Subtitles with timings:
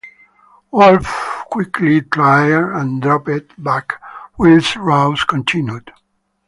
[0.71, 1.05] Wolf
[1.51, 4.01] quickly tired and dropped back,
[4.35, 5.91] whilst Rouse continued.